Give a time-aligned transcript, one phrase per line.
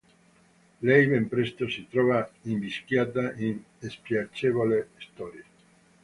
[0.87, 5.43] Lei, ben presto, si trova invischiata in spiacevoli storie.